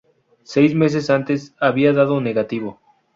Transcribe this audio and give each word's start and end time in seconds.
Seis 0.53 0.73
meses 0.73 1.11
antes, 1.11 1.53
había 1.59 1.93
dado 1.93 2.21
negativo. 2.21 2.79